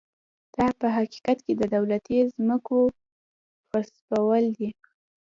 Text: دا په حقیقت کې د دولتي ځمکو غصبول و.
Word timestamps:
دا 0.55 0.67
په 0.79 0.87
حقیقت 0.97 1.37
کې 1.45 1.53
د 1.57 1.63
دولتي 1.75 2.17
ځمکو 2.35 2.77
غصبول 3.71 4.45
و. 4.57 4.59